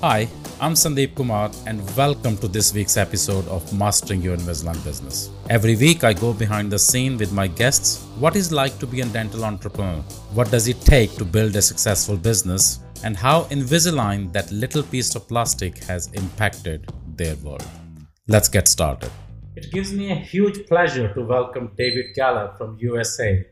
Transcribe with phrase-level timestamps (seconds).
[0.00, 0.28] Hi,
[0.60, 5.28] I'm Sandeep Kumar, and welcome to this week's episode of Mastering Your Invisalign Business.
[5.50, 9.00] Every week, I go behind the scene with my guests what is like to be
[9.00, 10.00] a dental entrepreneur,
[10.34, 15.16] what does it take to build a successful business, and how Invisalign, that little piece
[15.16, 17.66] of plastic, has impacted their world.
[18.28, 19.10] Let's get started.
[19.56, 23.44] It gives me a huge pleasure to welcome David Galler from USA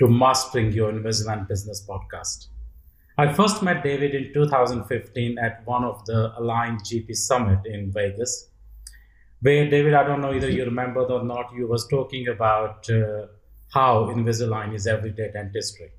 [0.00, 2.46] to Mastering Your Invisalign Business podcast.
[3.22, 8.48] I first met David in 2015 at one of the Aligned GP Summit in Vegas,
[9.40, 13.26] where David, I don't know either you remember or not, you was talking about uh,
[13.72, 15.92] how Invisalign is everyday dentistry.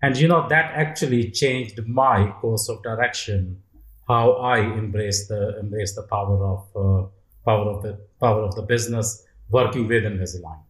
[0.00, 3.62] And you know, that actually changed my course of direction,
[4.08, 7.08] how I embrace the embrace the power of uh,
[7.44, 10.60] power of the power of the business working with Invisalign.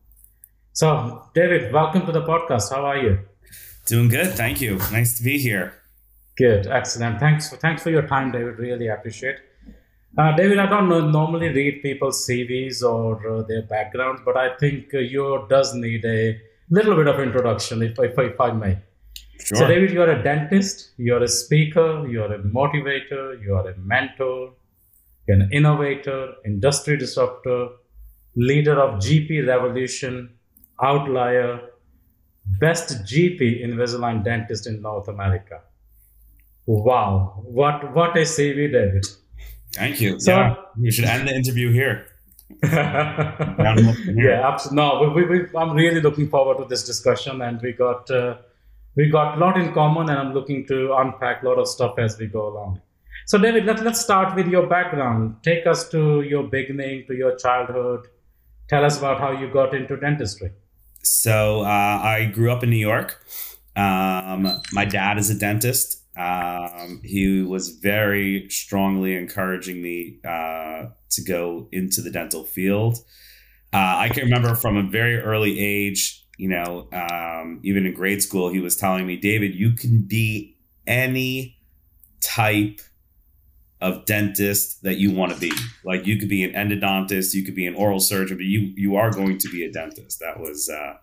[0.72, 2.74] So, David, welcome to the podcast.
[2.74, 3.20] How are you?
[3.86, 4.78] Doing good, thank you.
[4.92, 5.74] Nice to be here.
[6.36, 7.20] Good, excellent.
[7.20, 8.58] Thanks for thanks for your time, David.
[8.58, 9.36] Really appreciate.
[10.16, 14.54] Uh, David, I don't know, normally read people's CVs or uh, their backgrounds, but I
[14.58, 18.78] think uh, yours does need a little bit of introduction, if, if, if I may.
[19.40, 19.58] Sure.
[19.58, 24.52] So, David, you're a dentist, you're a speaker, you're a motivator, you're a mentor,
[25.26, 27.68] you're an innovator, industry disruptor,
[28.36, 30.28] leader of GP Revolution,
[30.82, 31.71] outlier,
[32.46, 35.60] best GP Invisalign dentist in North America.
[36.66, 39.04] Wow, what what a CV, David.
[39.74, 40.20] Thank you.
[40.20, 42.06] So, yeah, you should end the interview here.
[42.62, 44.74] yeah, absolutely.
[44.74, 48.36] No, we, we, I'm really looking forward to this discussion, and we got uh,
[48.94, 51.98] we got a lot in common, and I'm looking to unpack a lot of stuff
[51.98, 52.80] as we go along.
[53.26, 55.36] So, David, let, let's start with your background.
[55.42, 58.08] Take us to your beginning, to your childhood.
[58.68, 60.52] Tell us about how you got into dentistry.
[61.02, 63.24] So uh, I grew up in New York.
[63.76, 66.02] Um, my dad is a dentist.
[66.16, 72.98] Um, he was very strongly encouraging me uh, to go into the dental field.
[73.72, 78.22] Uh, I can remember from a very early age, you know, um, even in grade
[78.22, 81.58] school, he was telling me, David, you can be any
[82.20, 82.80] type
[83.82, 85.52] of dentist that you want to be.
[85.84, 88.96] Like you could be an endodontist, you could be an oral surgeon, but you you
[88.96, 90.20] are going to be a dentist.
[90.20, 90.94] That was uh,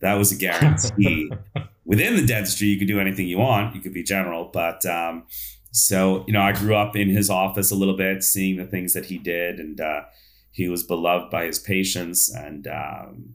[0.00, 1.30] that was a guarantee.
[1.84, 3.74] Within the dentistry, you could do anything you want.
[3.74, 5.24] You could be general, but um,
[5.72, 8.94] so you know, I grew up in his office a little bit, seeing the things
[8.94, 10.02] that he did, and uh,
[10.52, 13.34] he was beloved by his patients, and um,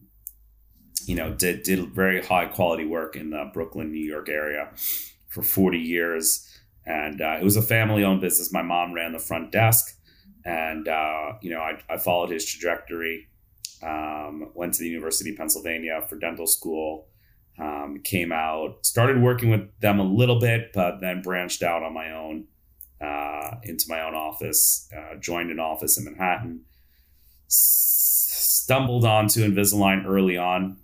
[1.05, 4.69] you know, did did very high quality work in the Brooklyn, New York area
[5.27, 6.49] for forty years
[6.85, 8.51] and uh, it was a family-owned business.
[8.51, 9.97] My mom ran the front desk,
[10.43, 13.27] and uh, you know I, I, followed his trajectory.
[13.83, 17.07] Um, went to the University of Pennsylvania for dental school.
[17.57, 21.93] Um, came out, started working with them a little bit, but then branched out on
[21.93, 22.47] my own
[22.99, 24.89] uh, into my own office.
[24.95, 26.61] Uh, joined an office in Manhattan.
[27.47, 30.77] S- stumbled onto Invisalign early on,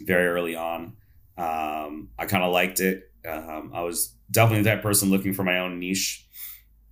[0.00, 0.96] very early on.
[1.36, 3.07] Um, I kind of liked it.
[3.26, 6.26] Um, I was definitely that person looking for my own niche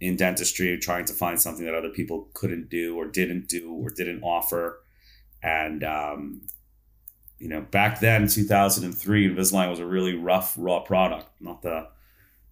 [0.01, 3.91] in dentistry, trying to find something that other people couldn't do or didn't do or
[3.91, 4.83] didn't offer.
[5.43, 6.43] And, um,
[7.39, 11.89] you know, back then, 2003, Invisalign was a really rough, raw product, not the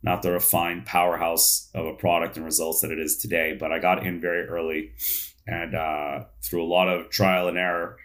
[0.02, 3.56] not the refined powerhouse of a product and results that it is today.
[3.58, 4.92] But I got in very early,
[5.46, 7.96] and uh, through a lot of trial and error,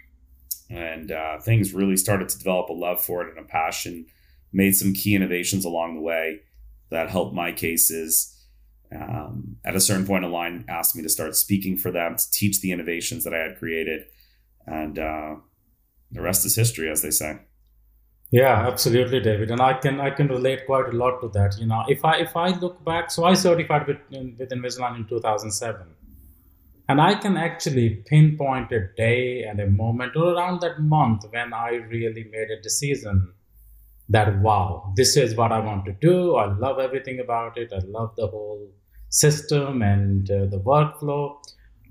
[0.69, 4.06] and uh, things really started to develop a love for it and a passion.
[4.51, 6.41] Made some key innovations along the way,
[6.89, 8.35] that helped my cases.
[8.91, 12.61] Um, at a certain point, Align asked me to start speaking for them to teach
[12.61, 14.05] the innovations that I had created,
[14.65, 15.35] and uh,
[16.11, 17.37] the rest is history, as they say.
[18.31, 21.57] Yeah, absolutely, David, and I can I can relate quite a lot to that.
[21.59, 25.07] You know, if I if I look back, so I certified with with Invisalign in
[25.07, 25.87] two thousand seven,
[26.87, 31.53] and I can actually pinpoint a day and a moment or around that month when
[31.53, 33.33] I really made a decision
[34.09, 36.36] that wow this is what i want to do.
[36.36, 37.72] I love everything about it.
[37.72, 38.68] I love the whole
[39.09, 41.35] system and uh, the workflow.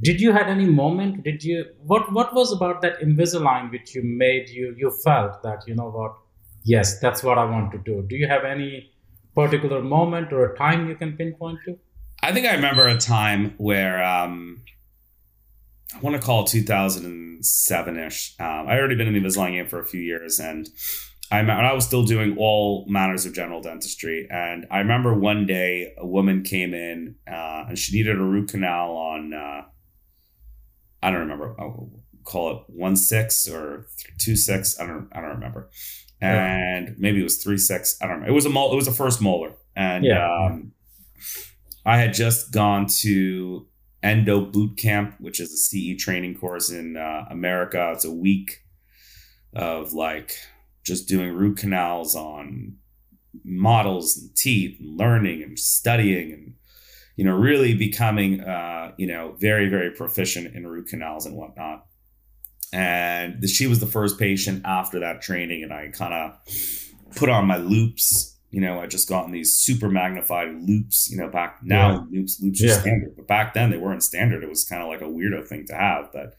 [0.02, 4.02] Did you had any moment did you what what was about that invisalign which you
[4.02, 6.14] made you you felt that you know what?
[6.64, 8.04] Yes that's what i want to do.
[8.08, 8.92] Do you have any
[9.34, 11.78] particular moment or a time you can pinpoint to?
[12.22, 14.62] I think i remember a time where um
[15.94, 19.84] i want to call 2007ish um, i already been in the invisalign game for a
[19.84, 20.68] few years and
[21.30, 25.46] I and I was still doing all manners of general dentistry, and I remember one
[25.46, 29.62] day a woman came in uh, and she needed a root canal on uh,
[31.02, 31.90] I don't remember I'll
[32.24, 33.88] call it one six or
[34.18, 35.70] two six I don't I don't remember,
[36.20, 36.94] and yeah.
[36.98, 38.92] maybe it was three six I don't know it was a mol- it was a
[38.92, 40.46] first molar and yeah.
[40.46, 40.72] um,
[41.84, 43.66] I had just gone to
[44.02, 47.92] Endo Boot Camp, which is a CE training course in uh, America.
[47.94, 48.62] It's a week
[49.54, 50.32] of like
[50.88, 52.76] just doing root canals on
[53.44, 56.54] models and teeth and learning and studying and
[57.16, 61.84] you know really becoming uh, you know very very proficient in root canals and whatnot
[62.72, 66.38] and she was the first patient after that training and i kind of
[67.16, 71.28] put on my loupes you know i just gotten these super magnified loupes you know
[71.28, 72.18] back now yeah.
[72.18, 72.70] loops loupes yeah.
[72.70, 75.46] are standard but back then they weren't standard it was kind of like a weirdo
[75.46, 76.34] thing to have but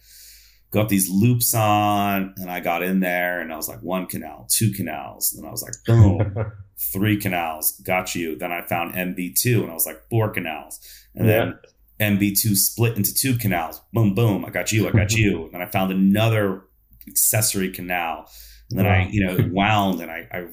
[0.71, 4.47] got these loupes on and i got in there and i was like one canal
[4.49, 6.51] two canals and i was like boom
[6.93, 10.79] three canals got you then i found mb2 and i was like four canals
[11.15, 11.45] and yeah.
[11.45, 11.59] then
[11.99, 13.81] MB2 split into two canals.
[13.93, 14.45] Boom, boom.
[14.45, 14.87] I got you.
[14.87, 15.45] I got you.
[15.45, 16.63] and then I found another
[17.07, 18.29] accessory canal.
[18.69, 18.93] And then wow.
[18.93, 20.45] I, you know, wound and I, I,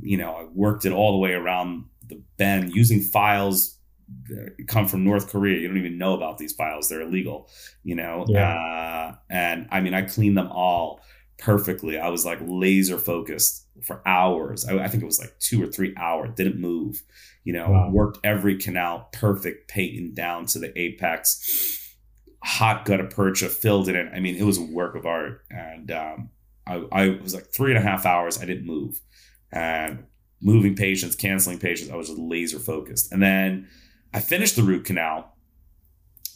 [0.00, 3.78] you know, I worked it all the way around the bend using files
[4.66, 5.58] come from North Korea.
[5.58, 6.88] You don't even know about these files.
[6.88, 7.48] They're illegal,
[7.82, 8.24] you know?
[8.28, 8.54] Yeah.
[8.54, 11.00] Uh, and I mean, I cleaned them all
[11.38, 11.98] perfectly.
[11.98, 14.66] I was like laser focused for hours.
[14.66, 17.02] I, I think it was like two or three hours, didn't move
[17.44, 17.90] you know, wow.
[17.90, 21.80] worked every canal perfect, patent down to the apex.
[22.42, 24.10] Hot gutta percha, filled it in.
[24.12, 25.44] I mean, it was a work of art.
[25.50, 26.30] And um,
[26.66, 28.40] I, I was like three and a half hours.
[28.40, 29.00] I didn't move.
[29.52, 30.04] And
[30.42, 33.12] moving patients, canceling patients, I was just laser focused.
[33.12, 33.68] And then
[34.14, 35.36] I finished the root canal,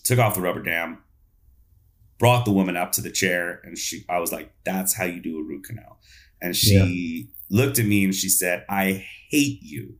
[0.03, 0.99] took off the rubber dam,
[2.19, 5.21] brought the woman up to the chair, and she I was like, that's how you
[5.21, 6.01] do a root canal.
[6.43, 7.57] And she yeah.
[7.57, 9.95] looked at me and she said, I hate you.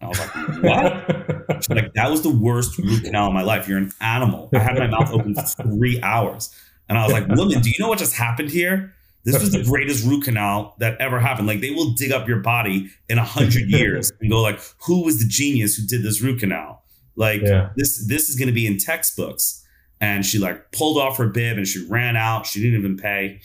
[0.00, 1.62] I was like, what?
[1.62, 3.68] She's like, that was the worst root canal of my life.
[3.68, 4.50] You're an animal.
[4.54, 6.54] I had my mouth open for three hours.
[6.88, 8.94] And I was like, woman, do you know what just happened here?
[9.24, 11.48] This was the greatest root canal that ever happened.
[11.48, 15.04] Like they will dig up your body in a hundred years and go like, who
[15.04, 16.84] was the genius who did this root canal?
[17.16, 17.70] Like yeah.
[17.76, 19.64] this, this is going to be in textbooks.
[20.00, 22.46] And she like pulled off her bib and she ran out.
[22.46, 23.40] She didn't even pay.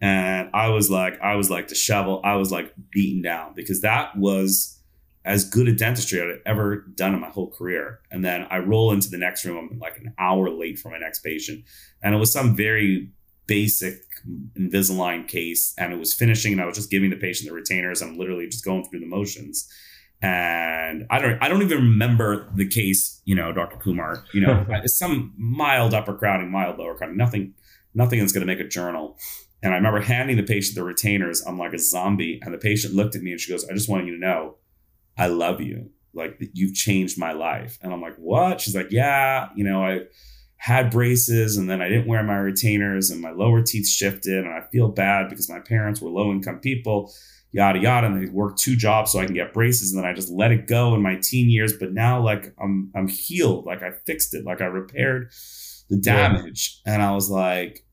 [0.00, 2.22] And I was like, I was like disheveled.
[2.24, 4.80] I was like beaten down because that was
[5.24, 8.00] as good a dentistry I'd ever done in my whole career.
[8.10, 9.68] And then I roll into the next room.
[9.70, 11.64] I'm like an hour late for my next patient.
[12.02, 13.10] And it was some very
[13.46, 14.02] basic
[14.58, 15.72] Invisalign case.
[15.78, 18.02] And it was finishing and I was just giving the patient the retainers.
[18.02, 19.68] I'm literally just going through the motions.
[20.22, 23.76] And I don't I don't even remember the case, you know, Dr.
[23.76, 24.24] Kumar.
[24.32, 27.54] You know, some mild upper crowding, mild lower crowding, nothing,
[27.94, 29.18] nothing that's gonna make a journal.
[29.62, 31.42] And I remember handing the patient the retainers.
[31.46, 32.40] I'm like a zombie.
[32.42, 34.56] And the patient looked at me and she goes, I just want you to know
[35.16, 35.90] I love you.
[36.14, 37.78] Like you've changed my life.
[37.80, 38.60] And I'm like, what?
[38.60, 40.00] She's like, yeah, you know, I
[40.56, 44.44] had braces and then I didn't wear my retainers and my lower teeth shifted.
[44.44, 47.12] And I feel bad because my parents were low income people,
[47.52, 48.06] yada, yada.
[48.08, 49.92] And they worked two jobs so I can get braces.
[49.92, 51.72] And then I just let it go in my teen years.
[51.72, 53.66] But now like I'm, I'm healed.
[53.66, 54.44] Like I fixed it.
[54.44, 55.30] Like I repaired
[55.88, 56.80] the damage.
[56.84, 56.94] Yeah.
[56.94, 57.84] And I was like,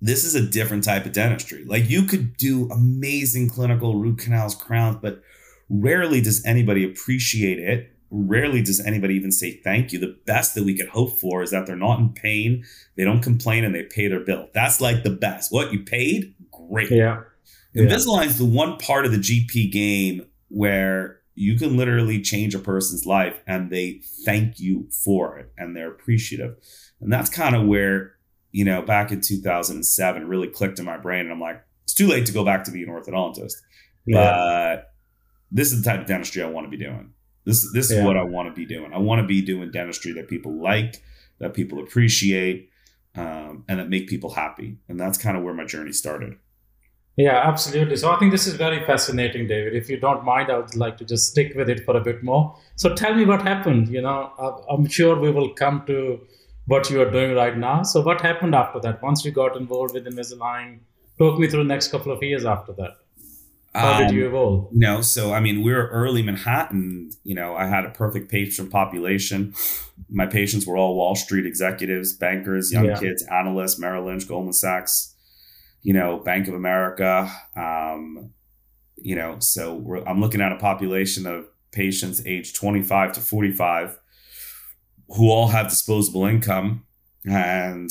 [0.00, 1.64] this is a different type of dentistry.
[1.64, 5.22] Like you could do amazing clinical root canals, crowns, but
[5.70, 7.94] Rarely does anybody appreciate it.
[8.10, 10.00] Rarely does anybody even say thank you.
[10.00, 12.64] The best that we could hope for is that they're not in pain,
[12.96, 14.48] they don't complain, and they pay their bill.
[14.52, 15.52] That's like the best.
[15.52, 16.34] What you paid?
[16.50, 16.90] Great.
[16.90, 17.22] Yeah.
[17.74, 22.58] Invisalign is the one part of the GP game where you can literally change a
[22.58, 26.56] person's life and they thank you for it and they're appreciative.
[27.00, 28.16] And that's kind of where,
[28.50, 31.20] you know, back in 2007 really clicked in my brain.
[31.20, 33.54] And I'm like, it's too late to go back to being an orthodontist.
[34.04, 34.74] Yeah.
[34.74, 34.92] But
[35.50, 37.12] this is the type of dentistry I want to be doing.
[37.44, 38.92] This this is what I want to be doing.
[38.92, 41.02] I want to be doing dentistry that people like,
[41.38, 42.68] that people appreciate,
[43.14, 44.76] um, and that make people happy.
[44.88, 46.36] And that's kind of where my journey started.
[47.20, 47.96] Yeah, absolutely.
[47.96, 49.74] So I think this is very fascinating, David.
[49.74, 52.22] If you don't mind, I would like to just stick with it for a bit
[52.22, 52.56] more.
[52.76, 53.88] So tell me what happened.
[53.88, 56.20] You know, I'm sure we will come to
[56.66, 57.82] what you are doing right now.
[57.82, 59.02] So what happened after that?
[59.02, 60.78] Once you got involved with Invisalign,
[61.18, 62.96] talk me through the next couple of years after that.
[63.74, 64.68] How did you um, evolve?
[64.72, 67.10] No, so I mean, we were early Manhattan.
[67.22, 69.54] You know, I had a perfect patient population.
[70.08, 72.98] My patients were all Wall Street executives, bankers, young yeah.
[72.98, 75.09] kids, analysts, Merrill Lynch, Goldman Sachs,
[75.82, 77.30] you know, Bank of America.
[77.56, 78.30] Um,
[78.96, 83.98] you know, so I'm looking at a population of patients aged 25 to 45
[85.16, 86.84] who all have disposable income
[87.24, 87.90] and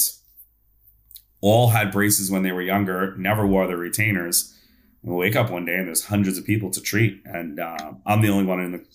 [1.41, 4.55] all had braces when they were younger, never wore their retainers
[5.01, 8.22] we wake up one day and there's hundreds of people to treat, and uh, I'm
[8.22, 8.86] the only one in the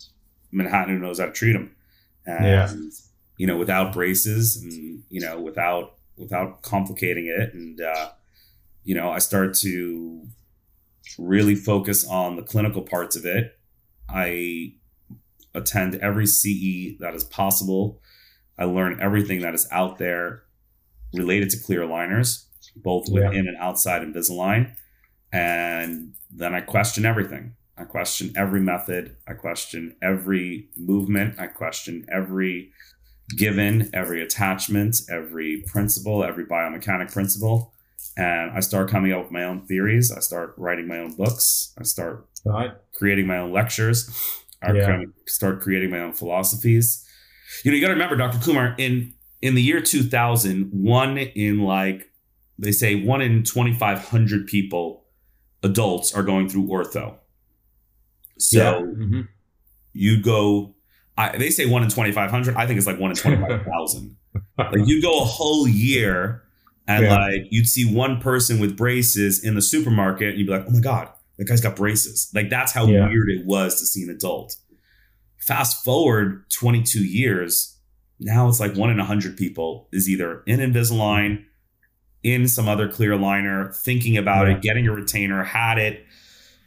[0.52, 1.74] Manhattan who knows how to treat them.
[2.26, 2.72] And, yeah.
[3.38, 8.10] you know, without braces and you know, without without complicating it, and uh,
[8.84, 10.26] you know, I start to
[11.18, 13.58] really focus on the clinical parts of it.
[14.08, 14.74] I
[15.54, 18.00] attend every CE that is possible.
[18.58, 20.42] I learn everything that is out there
[21.12, 22.44] related to clear aligners,
[22.76, 23.28] both Yeah.
[23.28, 24.74] within and outside Invisalign.
[25.32, 27.54] And then I question everything.
[27.76, 29.16] I question every method.
[29.26, 31.38] I question every movement.
[31.40, 32.70] I question every
[33.36, 37.73] given, every attachment, every principle, every biomechanic principle.
[38.16, 40.12] And I start coming up with my own theories.
[40.12, 41.72] I start writing my own books.
[41.78, 42.72] I start Right.
[42.92, 44.08] creating my own lectures.
[44.62, 44.86] I Yeah.
[44.86, 47.04] kind of start creating my own philosophies.
[47.64, 48.38] You know, you got to remember, Dr.
[48.38, 52.10] Kumar, in in the year 2000, one in like
[52.58, 55.04] they say one in 2,500 people,
[55.62, 57.16] adults, are going through ortho.
[58.38, 58.80] So yeah.
[58.80, 59.28] Mhm.
[59.92, 60.74] you go,
[61.18, 62.54] I, they say one in 2,500.
[62.56, 64.16] I think it's like one in 25,000.
[64.58, 66.43] like you go a whole year
[66.86, 67.14] and Yeah.
[67.16, 70.70] like you'd see one person with braces in the supermarket and you'd be like, oh
[70.72, 72.30] my God, that guy's got braces.
[72.34, 73.08] Like that's how Yeah.
[73.08, 74.56] weird it was to see an adult.
[75.38, 77.78] Fast forward 22 years,
[78.20, 81.44] now it's like one in 100 people is either in Invisalign,
[82.22, 84.54] in some other clear liner, thinking about Yeah.
[84.56, 86.06] it, getting a retainer, had it.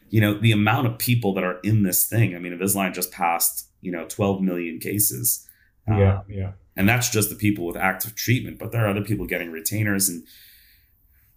[0.09, 2.35] You know, the amount of people that are in this thing.
[2.35, 5.47] I mean, Invisalign just passed, you know, 12 million cases.
[5.87, 6.19] Yeah.
[6.19, 6.51] Um, yeah.
[6.77, 10.07] And that's just the people with active treatment but there are other people getting retainers.
[10.07, 10.25] And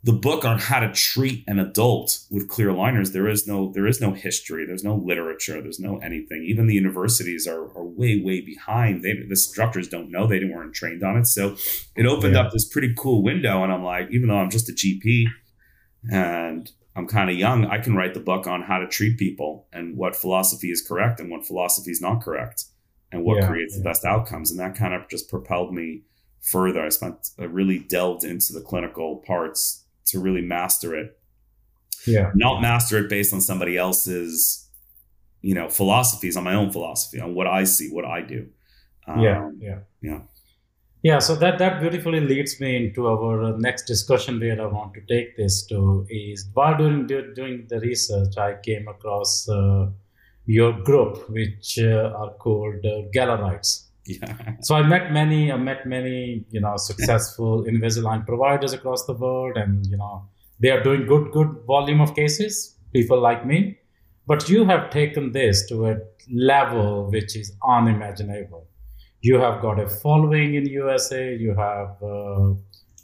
[0.02, 3.86] the book on how to treat an adult with clear liners, there is no there
[3.86, 4.64] is no history.
[4.64, 5.60] There's no literature.
[5.60, 6.44] There's no anything.
[6.46, 9.02] Even the universities are, are way way behind.
[9.02, 10.26] They the instructors don't know.
[10.26, 11.26] They weren't trained on it.
[11.26, 11.56] So
[11.96, 12.42] it opened Yeah.
[12.42, 13.62] up this pretty cool window.
[13.62, 15.26] And i'm like even though i'm just a gp
[16.10, 19.66] and i'm kind of young i can write the book on how to treat people
[19.72, 22.64] and what philosophy is correct and what philosophy is not correct
[23.12, 24.50] and what Yeah, creates the best outcomes.
[24.50, 26.02] And that kind of just propelled me
[26.40, 26.84] further.
[26.84, 31.18] I spent, I really delved into the clinical parts to really master it,
[32.06, 32.30] Yeah.
[32.34, 34.68] not master it based on somebody else's,
[35.42, 38.48] you know, philosophies, on my own philosophy, on what I see, what I do.
[39.18, 39.44] yeah.
[39.44, 39.78] Um, Yeah.
[40.00, 40.20] yeah.
[41.02, 44.92] Yeah, so that that beautifully leads me into our uh, next discussion where I want
[44.94, 49.88] to take this to is while doing do- doing the research, I came across uh,
[50.50, 53.86] your group, which uh, are called uh, Gallerites.
[54.06, 54.54] Yeah.
[54.62, 59.56] So I met many, I met many, you know, successful Invisalign providers across the world,
[59.56, 60.24] and you know,
[60.58, 62.76] they are doing good, good volume of cases.
[62.92, 63.78] People like me,
[64.26, 65.96] but you have taken this to a
[66.32, 68.66] level which is unimaginable.
[69.20, 71.36] You have got a following in USA.
[71.36, 72.54] You have uh,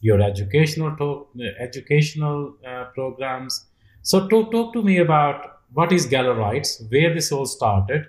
[0.00, 1.28] your educational talk,
[1.60, 3.66] educational uh, programs.
[4.02, 8.06] So talk talk to me about what is Gallerites, where this all started,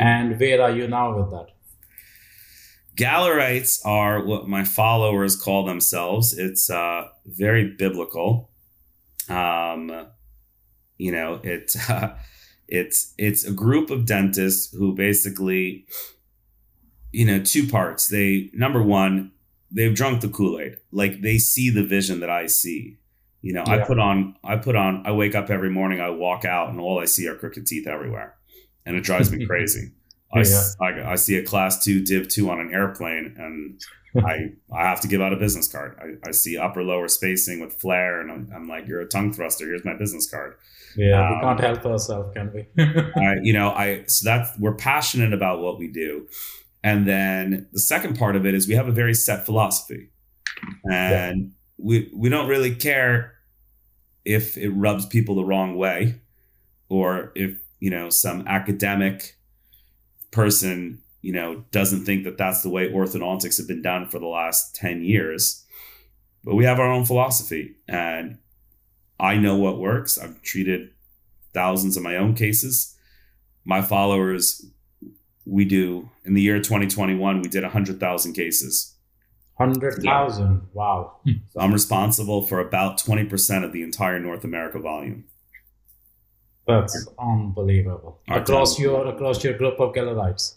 [0.00, 1.48] and where are you now with that?
[2.96, 6.36] Gallerites are what my followers call themselves.
[6.36, 8.50] It's uh, very biblical.
[9.28, 10.06] Um,
[10.96, 12.10] you know, it uh,
[12.68, 15.86] it's it's a group of dentists who basically,
[17.10, 18.08] you know, two parts.
[18.08, 19.32] They number one,
[19.70, 20.76] they've drunk the Kool Aid.
[20.92, 22.98] Like they see the vision that I see.
[23.44, 26.46] You know, I put on, I put on, I wake up every morning, I walk
[26.46, 28.36] out, and all I see are crooked teeth everywhere,
[28.86, 29.92] and it drives me crazy.
[30.80, 33.80] I I see a class two div two on an airplane and
[34.26, 35.94] I I have to give out a business card.
[36.00, 39.32] I, I see upper lower spacing with flare and I'm, I'm like, you're a tongue
[39.32, 39.66] thruster.
[39.66, 40.54] Here's my business card.
[40.96, 42.66] Yeah, Um, we can't help ourselves, can we?
[42.82, 46.28] I, you know, I so that's we're passionate about what we do.
[46.82, 50.10] And then the second part of it is we have a very set philosophy.
[50.90, 53.33] And we we don't really care
[54.24, 56.20] if it rubs people the wrong way
[56.88, 59.36] or if, you know, some academic
[60.30, 64.26] person, you know, doesn't think that that's the way orthodontics have been done for the
[64.26, 65.64] last 10 years.
[66.42, 68.38] But we have our own philosophy and
[69.18, 70.18] I know what works.
[70.18, 70.90] I've treated
[71.52, 72.96] thousands of my own cases.
[73.64, 74.66] My followers,
[75.46, 78.93] we do in the year 2021, we did 100,000 cases.
[79.56, 80.68] 100,000.
[80.72, 81.16] Wow.
[81.24, 85.24] So I'm responsible for about 20% of the entire North America volume.
[86.66, 88.20] That's unbelievable.
[88.28, 88.84] Our Across time.
[88.84, 90.54] your across your group of Gallerites.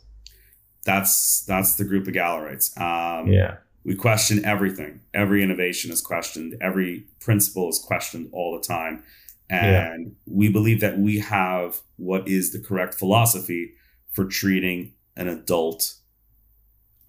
[0.85, 2.79] That's that's the group of Gallerites.
[2.79, 3.57] Um, Yeah.
[3.83, 5.01] We question everything.
[5.13, 6.57] Every innovation is questioned.
[6.59, 9.03] Every principle is questioned all the time.
[9.49, 13.75] And we believe that we have what is the correct philosophy
[14.11, 15.95] for treating an adult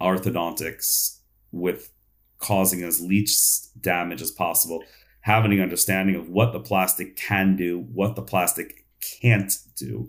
[0.00, 1.17] orthodontics
[1.52, 1.90] with
[2.38, 4.82] causing as least damage as possible,
[5.20, 8.86] having an understanding of what the plastic can do, what the plastic
[9.20, 10.06] can't do,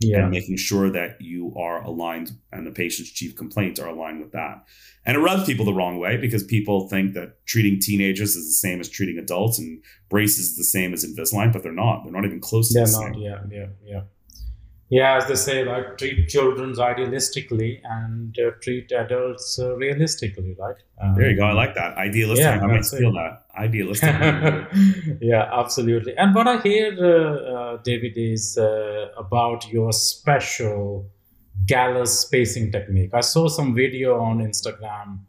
[0.00, 0.22] Yeah.
[0.22, 4.32] and making sure that you are aligned and the patient's chief complaints are aligned with
[4.32, 4.64] that.
[5.06, 8.52] And it rubs people the wrong way because people think that treating teenagers is the
[8.68, 12.02] same as treating adults and braces is the same as Invisalign, but they're not.
[12.04, 13.14] They're not even close to They're the not.
[13.14, 13.22] same.
[13.22, 13.42] Yeah.
[13.50, 13.66] Yeah.
[13.84, 14.02] Yeah.
[14.90, 20.74] Yeah, as they say, like treat children idealistically and uh, treat adults uh, realistically, right?
[21.00, 21.44] Um, there you go.
[21.44, 21.96] I like that.
[21.96, 22.44] Idealistic.
[22.44, 23.44] Yeah, I might steal that.
[23.56, 24.12] Idealistic.
[25.20, 26.16] yeah, absolutely.
[26.16, 31.08] And what I hear, uh, uh David, is uh, about your special
[31.66, 33.14] Galler spacing technique.
[33.14, 35.20] I saw some video on Instagram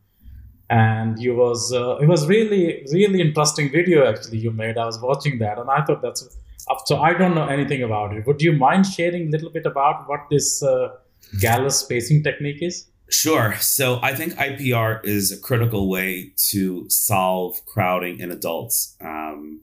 [0.72, 4.98] and you was uh, it was really really interesting video actually you made i was
[5.02, 6.38] watching that and i thought that's
[6.86, 8.26] so i don't know anything about it.
[8.28, 10.90] Would you mind sharing a little bit about what this uh,
[11.36, 12.88] Galler spacing technique is?
[13.10, 13.56] Sure.
[13.60, 18.96] So i think ipr is a critical way to solve crowding in adults.
[19.02, 19.62] Um,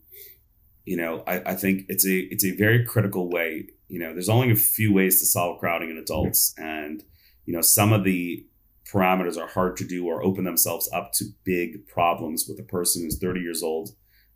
[0.84, 3.68] you know I, I think it's a it's a very critical way.
[3.88, 7.04] You know there's only a few ways to solve crowding in adults and
[7.46, 8.44] you know some of the
[8.90, 13.02] parameters are hard to do or open themselves up to big problems with a person
[13.02, 13.90] who's 30 years old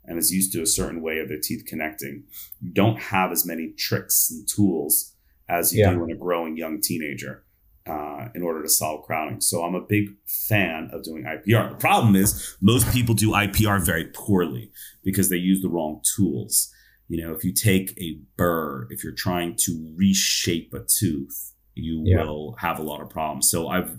[0.05, 2.25] and is used to a certain way of their teeth connecting.
[2.61, 5.15] You don't have as many tricks and tools
[5.49, 5.93] as you yeah.
[5.93, 7.45] do in a growing young teenager
[7.87, 9.41] uh, in order to solve crowding.
[9.41, 11.71] So I'm a big fan of doing IPR.
[11.71, 14.71] The problem is most people do IPR very poorly
[15.05, 16.73] because they use the wrong tools.
[17.09, 22.03] You know, if you take a burr, if you're trying to reshape a tooth, you
[22.05, 22.23] yeah.
[22.23, 23.51] will have a lot of problems.
[23.51, 23.99] So I've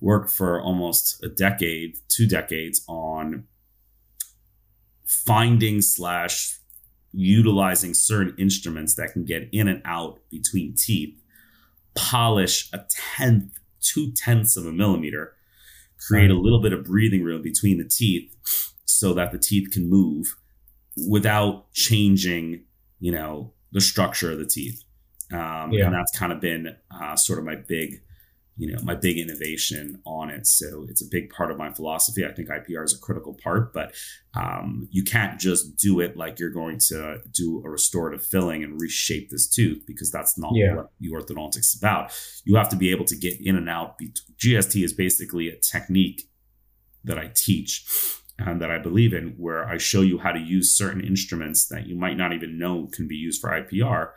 [0.00, 3.44] worked for almost a decade, two decades on
[5.10, 6.58] finding slash
[7.12, 11.20] utilizing certain instruments that can get in and out between teeth,
[11.96, 12.80] polish a
[13.16, 15.34] tenth, two tenths of a millimeter,
[16.06, 18.32] create a little bit of breathing room between the teeth
[18.84, 20.36] so that the teeth can move
[21.08, 22.62] without changing,
[23.00, 24.82] you know, the structure of the teeth.
[25.32, 25.86] Um, yeah.
[25.86, 28.00] And that's kind of been uh, sort of my big
[28.60, 30.46] you know my big innovation on it.
[30.46, 32.24] So it's a big part of my philosophy.
[32.24, 33.94] I think ipr is a critical part but
[34.34, 38.80] um, you can't just do it like you're going to do a restorative filling and
[38.80, 40.74] reshape this tooth because that's not yeah.
[40.74, 42.12] what the orthodontics is about.
[42.44, 43.96] You have to be able to get in and out
[44.38, 46.28] gst is basically a technique
[47.04, 47.84] that i teach
[48.38, 51.86] and that i believe in where i show you how to use certain instruments that
[51.86, 54.10] you might not even know can be used for ipr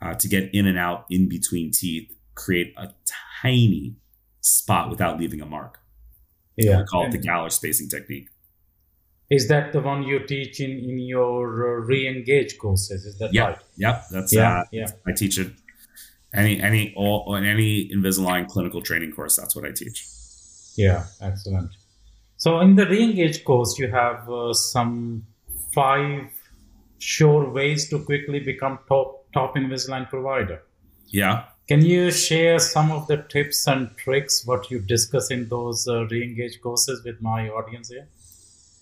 [0.00, 2.88] uh, to get in and out in between teeth create a
[3.42, 3.96] tiny
[4.40, 5.80] spot without leaving a mark.
[6.56, 6.80] Yeah.
[6.80, 8.28] We call it the Galler spacing technique.
[9.30, 13.04] Is that the one you teach in, in your uh, re-engage courses?
[13.04, 13.46] Is that yep.
[13.46, 13.58] right?
[13.76, 14.04] Yep.
[14.10, 14.60] That's yeah.
[14.60, 14.86] Uh, yeah.
[15.06, 15.52] I teach it
[16.32, 19.36] any any all in any Invisalign clinical training course.
[19.36, 20.06] That's what I teach.
[20.76, 21.04] Yeah.
[21.20, 21.70] Excellent.
[22.36, 25.26] So in the re-engage course, you have uh, some
[25.74, 26.30] five
[26.98, 30.62] sure ways to quickly become top top Invisalign provider.
[31.06, 31.44] Yeah.
[31.68, 36.06] Can you share some of the tips and tricks what you discuss in those uh,
[36.06, 38.08] re-engage courses with my audience here?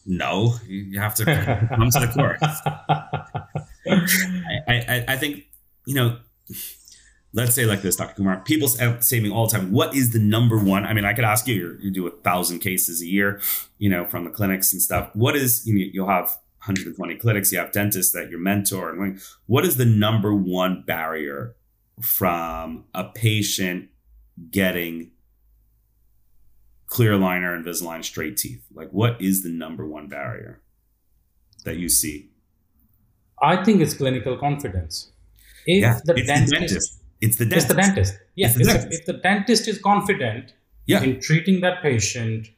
[0.07, 2.41] No, you have to come to the course.
[4.69, 5.47] I, I, I think
[5.85, 6.19] you know.
[7.33, 8.15] Let's say like this, Dr.
[8.15, 8.41] Kumar.
[8.47, 11.25] People say me all the time, "What is the number one?" I mean, I could
[11.25, 11.77] ask you.
[11.81, 13.41] you do a thousand cases a year,
[13.79, 15.11] you know, from the clinics and stuff.
[15.13, 16.29] What is you know, you'll have
[16.65, 17.53] 120 clinics.
[17.53, 21.57] You have dentists that your mentor, and what is the number one barrier
[22.01, 23.89] from a patient
[24.51, 25.11] getting
[26.87, 28.65] clear aligner and Invisalign straight teeth?
[28.75, 30.61] Like, what is the number one barrier
[31.65, 32.31] that you see?
[33.43, 35.13] I think it's clinical confidence.
[35.67, 37.71] If yeah, the, it's dentist, the dentist, it's the dentist.
[37.71, 38.19] It's the dentist.
[38.35, 38.89] Yeah, the dentist.
[38.91, 40.55] if the dentist is confident
[40.87, 41.03] yeah.
[41.03, 42.49] in treating that patient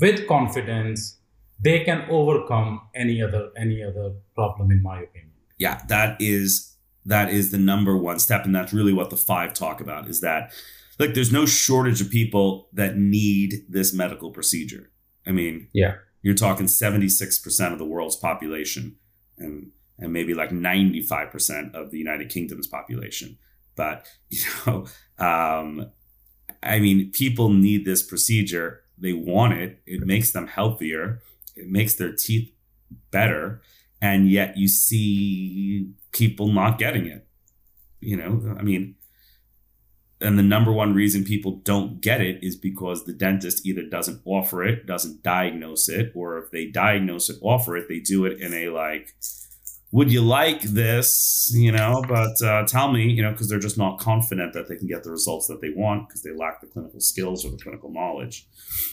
[0.00, 1.18] with confidence,
[1.62, 5.30] they can overcome any other any other problem, in my opinion.
[5.58, 6.69] Yeah, that is
[7.10, 10.20] that is the number one step and that's really what the five talk about is
[10.20, 10.52] that
[11.00, 14.90] like there's no shortage of people that need this medical procedure.
[15.26, 15.96] I mean yeah.
[16.22, 18.96] you're talking 76% of the world's population
[19.38, 23.38] and and maybe like 95% of the united kingdom's population.
[23.74, 24.86] But you know
[25.18, 25.90] um
[26.62, 28.82] i mean people need this procedure.
[28.96, 29.80] They want it.
[29.84, 31.22] It makes them healthier.
[31.56, 32.52] It makes their teeth
[33.10, 33.62] better
[34.00, 37.26] and yet you see people not getting it.
[38.00, 38.96] You know, I mean,
[40.20, 44.20] and the number one reason people don't get it is because the dentist either doesn't
[44.24, 48.38] offer it, doesn't diagnose it, or if they diagnose it, offer it, they do it
[48.40, 49.14] in a like,
[49.92, 51.50] would you like this?
[51.54, 54.76] You know, but uh, tell me, you know, because they're just not confident that they
[54.76, 57.58] can get the results that they want because they lack the clinical skills or the
[57.58, 58.46] clinical knowledge.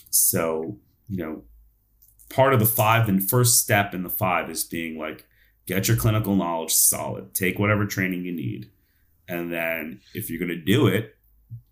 [0.09, 1.43] So, you know,
[2.29, 5.25] part of the five, the first step in the five is being like,
[5.65, 8.69] get your clinical knowledge solid, take whatever training you need.
[9.27, 11.15] And then if you're going to do it,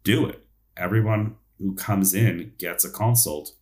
[0.03, 0.45] do it.
[0.75, 3.53] Everyone who comes in gets a consult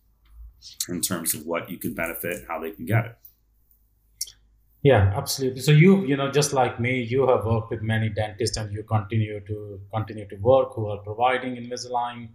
[0.88, 3.18] in terms of what you can benefit, how they can get it.
[4.82, 5.62] Yeah, absolutely.
[5.62, 8.82] So you, you know, just like me, you have worked with many dentists, and you
[8.82, 12.28] continue to continue to work who are providing Invisalign.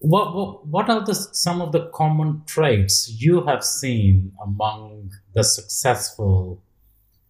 [0.00, 5.42] What what, what are the some of the common traits you have seen among the
[5.42, 6.62] successful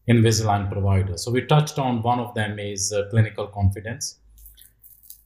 [0.09, 1.25] Invisalign providers?
[1.25, 4.19] So we touched on one of them is uh, clinical confidence.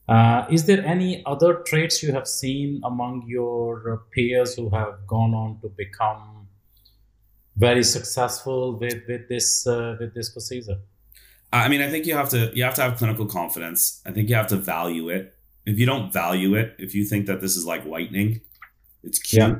[0.07, 5.33] Uh, is there any other traits you have seen among your peers who have gone
[5.33, 6.47] on to become
[7.55, 10.79] very successful with with this uh, with this procedure?
[11.51, 14.01] I mean, I think you have to you have to have clinical confidence.
[14.05, 15.35] I think you have to value it.
[15.65, 18.41] If you don't value it, if you think that this is like whitening,
[19.03, 19.55] it's cute, yeah.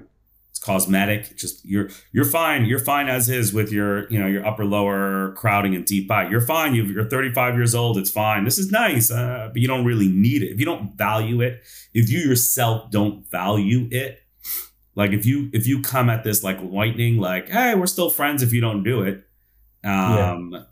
[0.49, 1.37] it's cosmetic.
[1.37, 2.65] Just you're you're fine.
[2.65, 6.29] You're fine as is with your you know your upper lower crowding and deep bite.
[6.29, 6.75] You're fine.
[6.75, 7.97] you are 35 years old.
[7.97, 8.43] It's fine.
[8.43, 10.51] This is nice, uh, but you don't really need it.
[10.51, 11.61] If you don't value it,
[11.93, 14.19] if you yourself don't value it,
[14.95, 18.43] like if you if you come at this like whitening, like hey, we're still friends
[18.43, 19.23] if you don't do it,
[19.83, 20.63] um, yeah.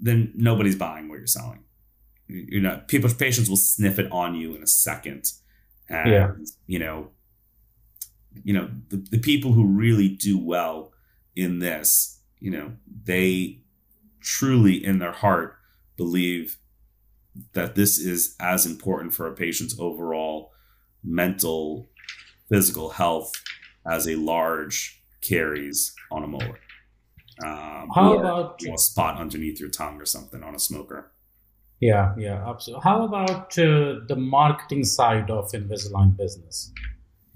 [0.00, 1.64] then nobody's buying what you're selling.
[2.30, 5.32] You know, people's patients will sniff it on you in a second,
[5.88, 6.32] and yeah.
[6.66, 7.10] you know,
[8.44, 10.92] you know the, the people who really do well
[11.34, 12.72] in this, you know,
[13.04, 13.60] they
[14.20, 15.56] truly in their heart
[15.96, 16.58] believe
[17.52, 20.52] that this is as important for a patient's overall
[21.02, 21.88] mental
[22.48, 23.32] physical health
[23.86, 26.58] as a large caries on a molar.
[27.44, 31.12] Um, How about a spot underneath your tongue or something on a smoker?
[31.80, 32.82] Yeah, yeah, absolutely.
[32.84, 36.72] How about uh, the marketing side of Invisalign business?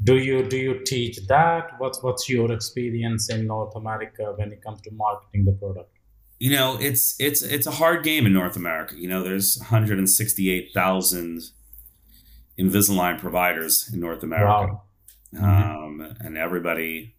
[0.03, 1.71] Do you do you teach that?
[1.79, 5.91] What's what's your experience in North America when it comes to marketing the product?
[6.39, 8.97] You know, it's it's it's a hard game in North America.
[8.97, 11.43] You know, there's 168,000
[12.59, 14.73] Invisalign providers in North America.
[14.73, 14.83] Wow.
[15.35, 15.45] Mm-hmm.
[15.45, 17.17] Um, and everybody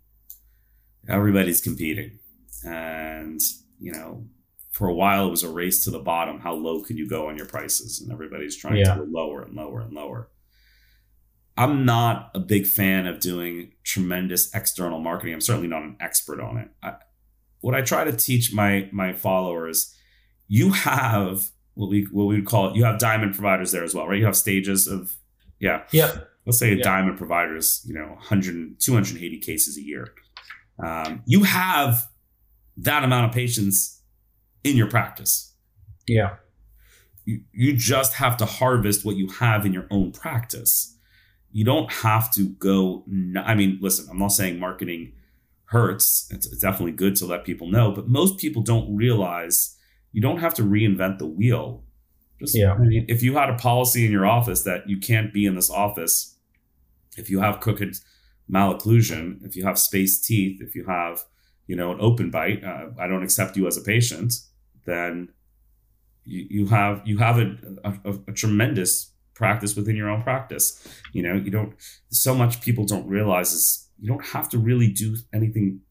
[1.07, 2.19] everybody's competing
[2.63, 3.39] and
[3.79, 4.25] you know
[4.75, 6.39] for a while it was a race to the bottom.
[6.39, 8.01] How low can you go on your prices?
[8.01, 8.95] And everybody's trying yeah.
[8.95, 10.29] to go lower and lower and lower.
[11.57, 15.33] I'm not a big fan of doing tremendous external marketing.
[15.33, 16.69] I'm certainly not an expert on it.
[16.83, 16.95] I,
[17.61, 19.95] what i try to teach my my followers
[20.47, 23.95] you have what we what we would call it you have diamond providers there as
[23.95, 24.19] well right?
[24.19, 25.15] You have stages of
[25.59, 25.83] yeah.
[25.91, 26.83] Yeah let's say a yeah.
[26.83, 30.13] diamond providers, you know, 100, 280 cases a year.
[30.77, 32.05] Um, you have
[32.77, 33.94] that amount of patients
[34.65, 35.53] in your practice.
[36.07, 36.35] Yeah.
[37.23, 40.97] You, you just have to harvest what you have in your own practice.
[41.51, 43.05] You don't have to go.
[43.37, 45.13] I mean, listen, I'm not saying marketing
[45.65, 46.27] hurts.
[46.31, 49.77] It's, it's definitely good to let people know, but most people don't realize
[50.11, 51.83] you don't have to reinvent the wheel.
[52.39, 52.73] Just, yeah.
[52.73, 55.55] I mean, if you had a policy in your office that you can't be in
[55.55, 56.37] this office
[57.17, 57.97] if you have crooked
[58.51, 61.23] malocclusion, if you have spaced teeth, if you have,
[61.67, 64.33] you know, an open bite, uh, I don't accept you as a patient,
[64.85, 65.29] then
[66.23, 70.87] you, you have you have a, a, a, tremendous practice within your own practice.
[71.13, 71.75] You know, you don't
[72.09, 75.81] so much people don't realize is you don't have to really do anything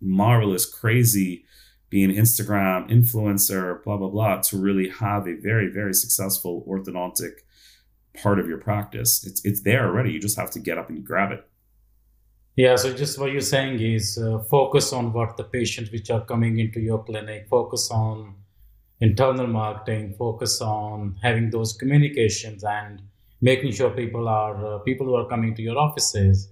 [0.00, 1.44] marvelous, crazy,
[1.90, 7.40] be an Instagram influencer, blah blah blah, to really have a very very successful orthodontic
[8.22, 9.24] part of your practice.
[9.26, 10.12] It's it's there already.
[10.12, 11.44] You just have to get up and grab it.
[12.58, 12.74] Yeah.
[12.74, 16.58] So just what you're saying is uh, focus on what the patients which are coming
[16.58, 17.46] into your clinic.
[17.48, 18.34] Focus on
[19.00, 20.16] internal marketing.
[20.18, 23.00] Focus on having those communications and
[23.40, 26.50] making sure people are uh, people who are coming to your offices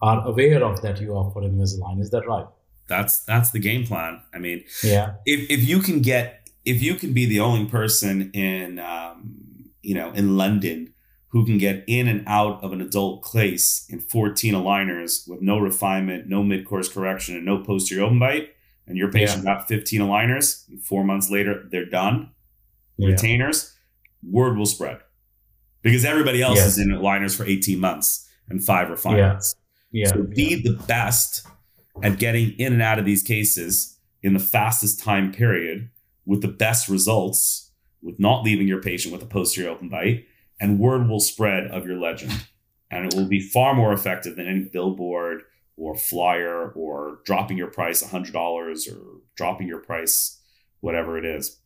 [0.00, 2.00] are aware of that you offer Invisalign.
[2.00, 2.46] Is that right?
[2.88, 4.22] That's that's the game plan.
[4.32, 5.16] I mean, yeah.
[5.26, 9.94] If if you can get if you can be the only person in um, you
[9.94, 10.91] know in London
[11.32, 15.58] who can get in and out of an adult case in 14 aligners with no
[15.58, 18.50] refinement, no mid course correction, and no posterior open bite,
[18.86, 19.54] and your patient yeah.
[19.54, 22.30] got 15 aligners, four months later, they're done,
[22.98, 23.08] yeah.
[23.08, 23.74] retainers,
[24.22, 24.98] word will spread.
[25.80, 26.76] Because everybody else yes.
[26.76, 29.56] is in aligners for 18 months and five refinements.
[29.90, 30.08] Yeah.
[30.08, 31.46] So be the best
[32.02, 35.88] at getting in and out of these cases in the fastest time period
[36.26, 37.70] with the best results,
[38.02, 40.26] with not leaving your patient with a posterior open bite
[40.62, 42.46] and word will spread of your legend.
[42.90, 45.42] And it will be far more effective than any billboard
[45.76, 50.38] or flyer or dropping your price $100 or dropping your price,
[50.80, 51.58] whatever it is.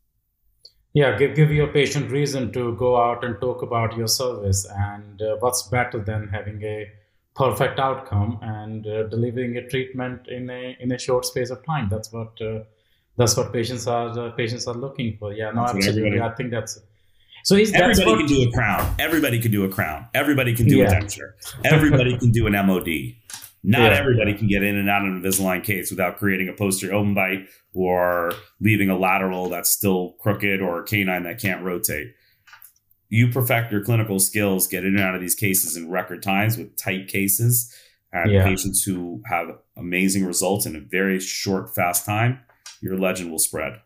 [0.95, 4.67] Yeah, give, give your patient reason to go out and talk about your service.
[4.75, 6.91] And uh, what's better than having a
[7.35, 11.89] perfect outcome and uh, delivering a treatment in a in a short space of time?
[11.91, 12.61] That's what uh,
[13.19, 15.35] that's what patients are uh, patients are looking for.
[15.35, 16.21] Yeah, no, that's absolutely.
[16.21, 16.79] I think that's
[17.47, 18.93] so everybody what, can do a crown.
[18.99, 20.09] Everybody can do a crown.
[20.15, 20.91] Everybody can do yeah.
[20.91, 21.31] a denture.
[21.65, 22.89] Everybody can do an MOD.
[23.63, 23.99] Not Yeah.
[23.99, 27.15] everybody can get in and out of an Invisalign case without creating a posterior open
[27.15, 32.15] bite or leaving a lateral that's still crooked or a canine that can't rotate.
[33.11, 36.59] You perfect your clinical skills, get in and out of these cases in record times
[36.59, 37.73] with tight cases
[38.13, 38.43] and Yeah.
[38.43, 42.41] patients who have amazing results in a very short, fast time.
[42.83, 43.81] Your legend will spread.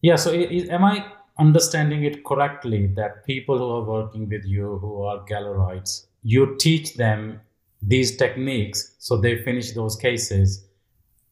[0.00, 0.16] Yeah.
[0.16, 1.04] So, i- i- am I
[1.38, 6.94] understanding it correctly that people who are working with you, who are Gallerites, you teach
[6.94, 7.40] them
[7.82, 10.66] these techniques so they finish those cases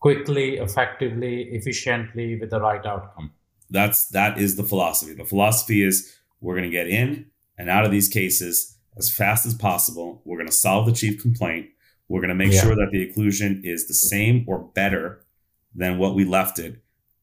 [0.01, 3.33] quickly, effectively, efficiently with the right outcome?
[3.71, 5.15] That's that is the philosophy.
[5.15, 9.47] The philosophy is we're going to get in and out of these cases as fast
[9.47, 10.21] as possible.
[10.25, 11.69] We're going to solve the chief complaint.
[12.09, 12.61] We're going to make Yeah.
[12.63, 15.25] sure that the occlusion is the same or better
[15.75, 16.77] than what we left it,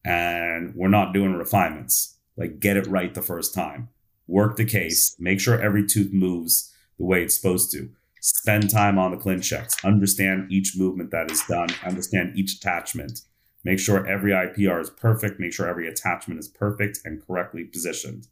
[0.04, 2.18] and we're not doing refinements.
[2.42, 3.90] Like get it right the first time.
[4.28, 5.16] Work the case.
[5.20, 7.92] Make sure every tooth moves the way it's supposed to.
[8.20, 9.86] Spend time on the ClinChecks.
[9.86, 11.70] Understand each movement that is done.
[11.86, 13.22] Understand each attachment.
[13.64, 15.40] Make sure every IPR is perfect.
[15.40, 18.28] Make sure every attachment is perfect and correctly positioned.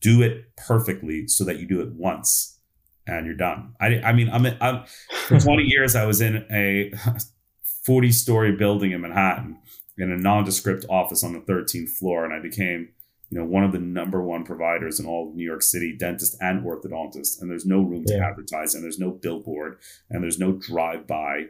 [0.00, 2.60] Do it perfectly so that you do it once
[3.06, 3.74] and you're done.
[3.78, 4.84] I, I mean, I'm, I'm
[5.26, 6.94] for 20 years, I was in a
[7.84, 9.58] 40 story building in Manhattan
[9.98, 12.24] in a nondescript office on the 13th floor.
[12.24, 12.88] And I became,
[13.30, 16.36] you know, one of the number one providers in all of New York City, dentist
[16.40, 17.40] and orthodontist.
[17.40, 19.78] And there's no room to advertise and there's no billboard
[20.10, 21.46] and there's no drive by.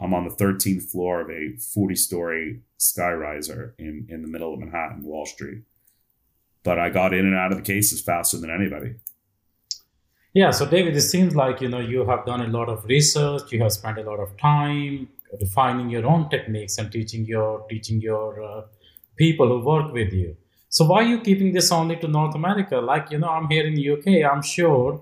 [0.00, 4.60] I'm on the 13th floor of a 40 story skyriser in, in the middle of
[4.60, 5.62] Manhattan, Wall Street.
[6.62, 8.94] But I got in and out of the cases faster than anybody.
[10.32, 13.50] Yeah, so David, it seems like you know you have done a lot of research.
[13.50, 15.08] You have spent a lot of time
[15.40, 18.62] refining your own techniques and teaching your teaching your uh,
[19.16, 20.36] people who work with you.
[20.70, 22.76] So why are you keeping this only to North America?
[22.78, 24.32] Like you know, I'm here in the UK.
[24.32, 25.00] I'm sure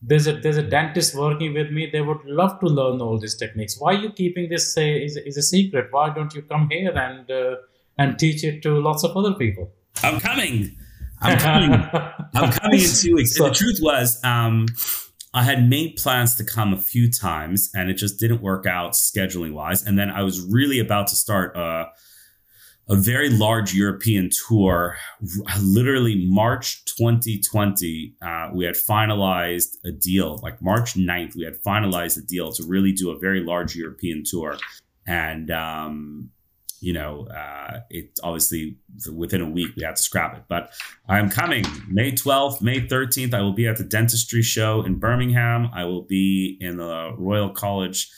[0.00, 1.88] there's a there's a dentist working with me.
[1.90, 3.78] They would love to learn all these techniques.
[3.78, 5.88] Why are you keeping this say is is a secret?
[5.90, 7.56] Why don't you come here and uh,
[7.98, 9.70] and teach it to lots of other people?
[10.02, 10.76] I'm coming.
[11.20, 11.72] I'm coming.
[12.34, 13.36] I'm coming in two weeks.
[13.36, 14.66] So- the truth was, um,
[15.34, 18.92] I had made plans to come a few times, and it just didn't work out
[18.92, 19.84] scheduling wise.
[19.86, 21.86] And then I was really about to start a,
[22.88, 24.96] a very large European tour.
[25.62, 30.40] Literally March 2020, uh, we had finalized a deal.
[30.42, 34.24] Like March 9th, we had finalized a deal to really do a very large European
[34.24, 34.58] tour.
[35.06, 36.30] And um,
[36.82, 38.76] you know, uh, it obviously
[39.14, 40.42] within a week we had to scrap it.
[40.48, 40.72] But
[41.08, 43.32] I'm coming May 12th, May 13th.
[43.32, 45.70] I will be at the dentistry show in Birmingham.
[45.72, 48.10] I will be in the Royal College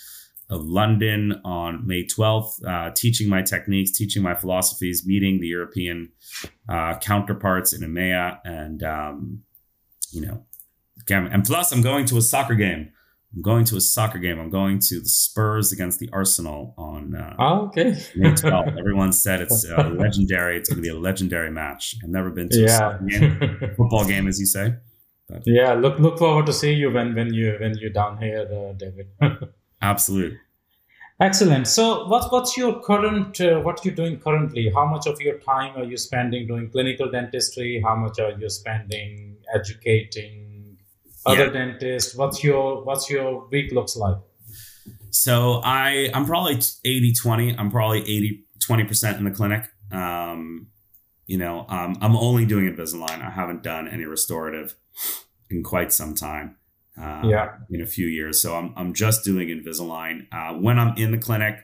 [0.54, 6.12] of London on May 12th, uh, teaching my techniques, teaching my philosophies, meeting the European
[6.68, 9.42] uh, counterparts in EMEA, and um,
[10.12, 10.44] you know,
[11.10, 12.90] and plus I'm going to a soccer game.
[13.34, 14.38] I'm going to a soccer game.
[14.38, 17.96] I'm going to the Spurs against the Arsenal on uh, Oh, okay.
[18.14, 18.78] May 12th.
[18.78, 20.56] Everyone said it's uh, legendary.
[20.56, 21.96] It's going to be a legendary match.
[22.04, 22.78] I've never been to a yeah.
[22.78, 24.74] soccer game, football game, as you say.
[25.46, 28.72] Yeah, look look forward to see you when when you when you're down here, uh,
[28.74, 29.08] David.
[29.82, 30.38] Absolutely.
[31.20, 31.68] Excellent.
[31.68, 34.70] So, what's what's your current uh, what you're doing currently?
[34.74, 37.80] How much of your time are you spending doing clinical dentistry?
[37.84, 40.76] How much are you spending educating
[41.24, 41.50] other Yeah.
[41.52, 42.16] dentists?
[42.16, 44.16] What's your what's your week looks like?
[45.10, 47.56] So I, I'm probably 80 20.
[47.56, 49.68] I'm probably 80, 20% in the clinic.
[49.92, 50.66] Um,
[51.26, 53.22] you know, um, I'm only doing Invisalign.
[53.24, 54.74] I haven't done any restorative
[55.48, 56.56] in quite some time.
[57.00, 57.56] Uh, Yeah.
[57.70, 58.40] In a few years.
[58.40, 60.26] So I'm, I'm just doing Invisalign.
[60.32, 61.56] Uh, when I'm in the clinic,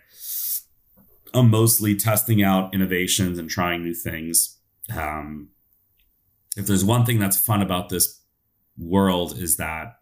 [1.32, 4.58] I'm mostly testing out innovations and trying new things.
[4.94, 5.50] Um,
[6.56, 8.20] if there's one thing that's fun about this
[8.76, 9.96] world is that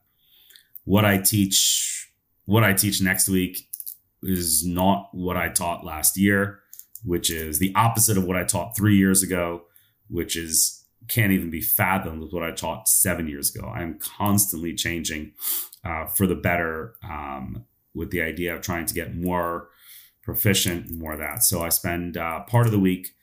[0.84, 2.10] what I teach,
[2.46, 3.68] what I teach next week
[4.22, 6.60] is not what I taught last year,
[7.04, 9.64] which is the opposite of what I taught three years ago,
[10.08, 10.77] which is
[11.08, 13.66] can't even be fathomed with what I taught seven years ago.
[13.66, 15.32] I'm constantly changing
[15.84, 19.68] uh, for the better um, with the idea of trying to get more
[20.22, 21.42] proficient, more of that.
[21.42, 23.14] So I spend uh, part of the week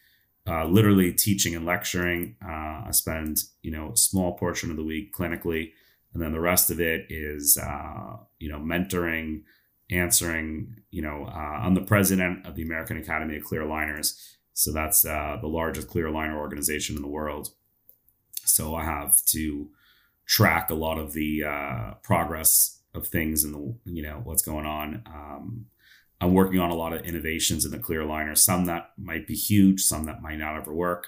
[0.47, 2.35] uh, literally teaching and lecturing.
[2.43, 5.71] Uh, I spend, you know, a small portion of the week clinically,
[6.13, 9.41] and then the rest of it is, uh, you know, mentoring,
[9.89, 10.77] answering.
[10.91, 14.19] You know, uh, I'm the president of the American Academy of Clear Aligners,
[14.53, 17.49] so that's uh, the largest clear aligner organization in the world.
[18.45, 19.69] So I have to
[20.25, 24.65] track a lot of the uh, progress of things and the, you know, what's going
[24.65, 25.03] on.
[25.05, 25.65] Um,
[26.21, 29.35] I'm working on a lot of innovations in the clear aligner, some that might be
[29.35, 31.07] huge, some that might not ever work,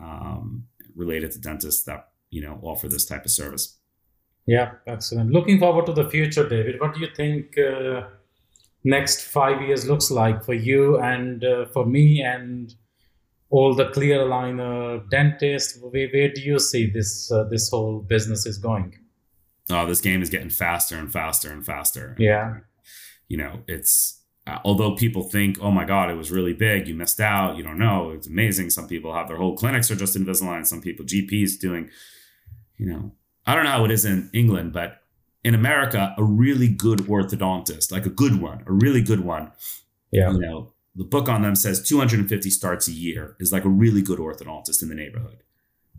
[0.00, 0.64] um,
[0.96, 3.76] related to dentists that you know offer this type of service.
[4.46, 5.30] Yeah, excellent.
[5.30, 6.80] Looking forward to the future, David.
[6.80, 7.58] What do you think?
[7.58, 8.08] Uh,
[8.84, 12.74] next five years looks like for you and uh, for me and
[13.50, 15.78] all the clear aligner dentists.
[15.80, 18.98] Where, where do you see this uh, this whole business is going?
[19.70, 22.16] Oh, this game is getting faster and faster and faster.
[22.18, 22.58] Yeah.
[23.28, 26.94] You know, it's uh, although people think, oh my God, it was really big, you
[26.94, 28.70] missed out, you don't know, it's amazing.
[28.70, 30.66] Some people have their whole clinics are just Invisalign.
[30.66, 31.90] Some people, GPs doing,
[32.78, 33.12] you know,
[33.46, 35.02] I don't know how it is in England, but
[35.44, 39.52] in America, a really good orthodontist, like a good one, a really good one,
[40.10, 40.30] yeah.
[40.30, 44.02] you know, the book on them says 250 starts a year is like a really
[44.02, 45.38] good orthodontist in the neighborhood.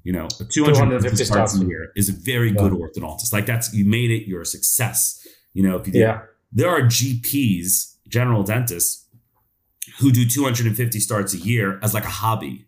[0.03, 2.57] You know, 250, starts a year is a very yeah.
[2.57, 3.31] good orthodontist.
[3.31, 5.25] Like that's you made it, you're a success.
[5.53, 6.21] You know, if you did, yeah.
[6.51, 9.07] there are GPs, general dentists,
[9.99, 12.67] who do 250 starts a year as like a hobby.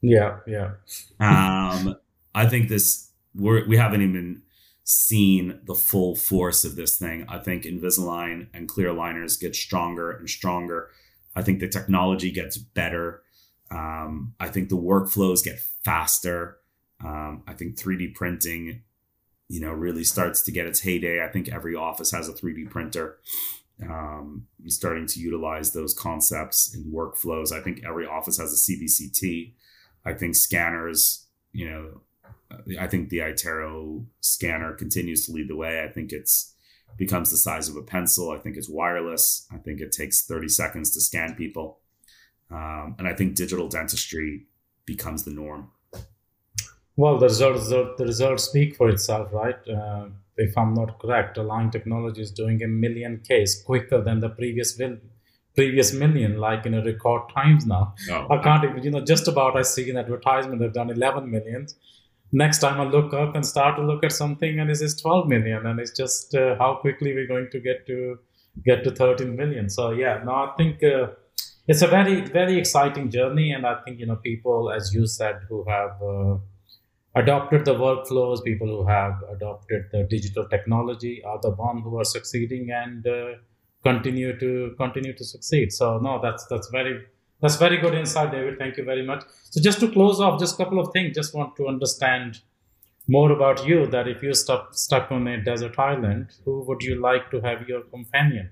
[0.00, 0.72] Yeah, yeah.
[1.20, 1.96] um,
[2.34, 4.42] I think this we're we haven't even
[4.84, 7.24] seen the full force of this thing.
[7.28, 10.90] I think Invisalign and clear aligners get stronger and stronger.
[11.34, 13.22] I think the technology gets better.
[13.70, 16.58] Um, I think the workflows get faster.
[17.02, 18.82] Um, I think 3D printing,
[19.48, 21.24] you know, really starts to get its heyday.
[21.24, 23.18] I think every office has a 3D printer.
[23.82, 27.50] Um, starting to utilize those concepts in workflows.
[27.50, 29.54] I think every office has a CBCT.
[30.04, 32.00] I think scanners, you know,
[32.78, 35.82] I think the iTero scanner continues to lead the way.
[35.82, 36.54] I think it's
[36.96, 38.30] becomes the size of a pencil.
[38.30, 39.46] I think it's wireless.
[39.52, 41.78] I think it takes 30 seconds to scan people.
[42.50, 44.46] Um, and I think digital dentistry
[44.84, 45.70] becomes the norm.
[46.96, 49.56] Well, the results, the results speak for itself, right?
[49.66, 54.28] Uh, if I'm not correct, Align Technology is doing a million case quicker than the
[54.28, 54.98] previous will,
[55.54, 57.94] previous million, like in a record times now.
[58.10, 61.30] Oh, I can't even, you know, just about I see an advertisement they've done 11
[61.30, 61.76] millions
[62.32, 65.28] next time I look up and start to look at something and this is 12
[65.28, 68.18] million and it's just uh, how quickly we're going to get to
[68.64, 69.68] get to 13 million.
[69.68, 71.08] So yeah, no, I think uh,
[71.68, 75.40] it's a very very exciting journey and I think you know people as you said
[75.48, 76.36] who have uh,
[77.14, 82.04] adopted the workflows, people who have adopted the digital technology are the one who are
[82.04, 83.32] succeeding and uh,
[83.84, 85.72] continue to continue to succeed.
[85.72, 87.04] So no, that's that's very
[87.42, 88.56] that's very good insight, David.
[88.56, 89.24] Thank you very much.
[89.50, 91.16] So just to close off, just a couple of things.
[91.16, 92.40] Just want to understand
[93.08, 93.86] more about you.
[93.86, 97.68] That if you're stuck stuck on a desert island, who would you like to have
[97.68, 98.50] your companion?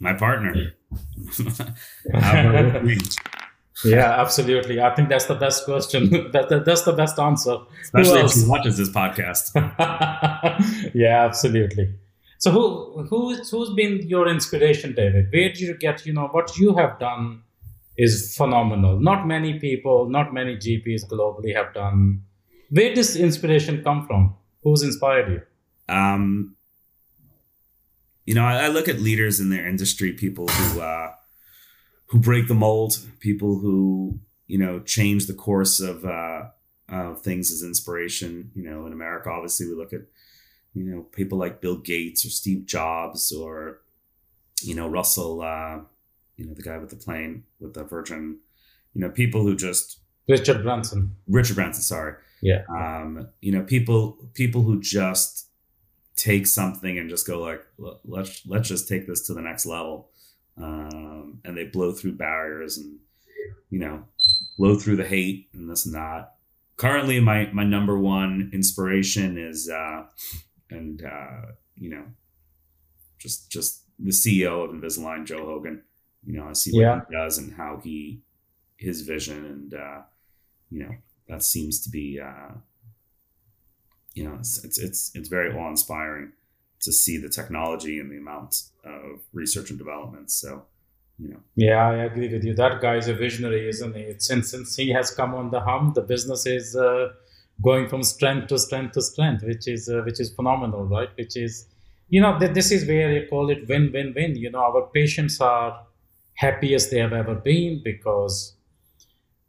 [0.00, 0.72] My partner.
[3.84, 4.80] yeah, absolutely.
[4.80, 6.10] I think that's the best question.
[6.32, 7.58] that, that, that's the best answer.
[7.82, 9.54] Especially if he watches this podcast.
[10.94, 11.94] yeah, absolutely.
[12.38, 15.28] So who who's who's been your inspiration, David?
[15.30, 17.42] Where did you get, you know, what you have done
[17.98, 19.00] is phenomenal.
[19.00, 22.22] Not many people, not many GPs globally have done.
[22.70, 24.34] Where does inspiration come from?
[24.62, 25.94] Who's inspired you?
[25.94, 26.56] Um,
[28.24, 31.12] you know, I, I look at leaders in their industry, people who uh,
[32.06, 37.62] who break the mold, people who you know change the course of uh, things as
[37.62, 38.50] inspiration.
[38.54, 40.02] You know, in America, obviously, we look at
[40.74, 43.80] you know people like Bill Gates or Steve Jobs or
[44.60, 45.42] you know Russell.
[45.42, 45.80] Uh,
[46.36, 48.38] you know, the guy with the plane with the Virgin,
[48.94, 51.16] you know, people who just Richard Branson.
[51.28, 52.14] Richard Branson, sorry.
[52.42, 52.62] Yeah.
[52.68, 55.48] Um, you know, people people who just
[56.16, 57.64] take something and just go like,
[58.04, 60.10] let's let's just take this to the next level,
[60.60, 62.98] um, and they blow through barriers and
[63.70, 64.04] you know,
[64.58, 66.34] blow through the hate and this and that.
[66.76, 70.04] Currently, my my number one inspiration is, uh,
[70.70, 72.04] and uh, you know,
[73.18, 75.82] just just the CEO of Invisalign, Joe Hogan.
[76.26, 77.00] You know, I see what yeah.
[77.08, 78.20] he does and how he
[78.76, 80.02] his vision and uh,
[80.70, 80.94] you know
[81.28, 82.52] that seems to be uh,
[84.14, 86.32] you know it's it's it's, it's very awe inspiring
[86.80, 90.30] to see the technology and the amount of research and development.
[90.30, 90.66] So
[91.18, 91.40] you know.
[91.54, 92.54] Yeah, I agree with you.
[92.54, 94.14] That guy is a visionary, isn't he?
[94.18, 97.08] Since since he has come on the hum, the business is uh,
[97.62, 101.08] going from strength to strength to strength, which is uh, which is phenomenal, right?
[101.16, 101.66] Which is,
[102.08, 104.36] you know, th- this is where you call it win win win.
[104.36, 105.86] You know, our patients are
[106.36, 108.56] happiest they have ever been because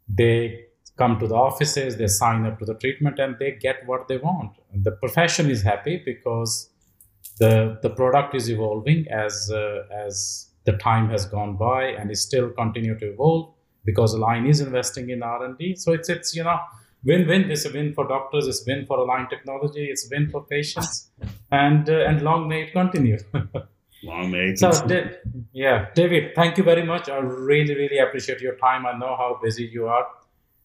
[0.08, 0.64] they
[0.96, 4.16] come to the offices, they sign up to the treatment, and they get what they
[4.18, 4.52] want.
[4.72, 6.70] And the profession is happy because
[7.38, 12.20] the the product is evolving as uh, as the time has gone by and is
[12.20, 15.74] still continue to evolve because Align is investing in R and D.
[15.76, 16.58] So it's it's you know
[17.04, 17.50] win-win.
[17.50, 18.46] It's a win for doctors.
[18.46, 19.84] It's win for Align Technology.
[19.84, 21.10] It's win for patients,
[21.50, 23.18] and uh, and long may it continue.
[24.02, 24.70] Long may so,
[25.52, 27.08] yeah, David, thank you very much.
[27.08, 28.86] I really, really appreciate your time.
[28.86, 30.06] I know how busy you are,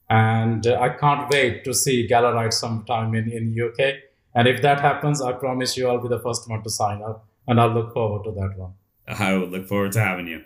[0.09, 3.95] and uh, I can't wait to see Galler Gallerite sometime in in UK.
[4.35, 7.25] And if that happens, I promise you, I'll be the first one to sign up,
[7.47, 8.73] and I'll look forward to that one.
[9.07, 10.43] I would look forward to having you.